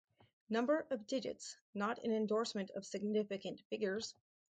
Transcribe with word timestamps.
Number 0.49 0.87
of 0.89 1.05
digits 1.05 1.55
not 1.75 2.03
an 2.03 2.11
endorsement 2.11 2.71
of 2.71 2.87
significant 2.87 3.61
figures. 3.69 4.15